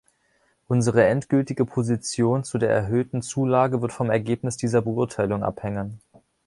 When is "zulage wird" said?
3.21-3.93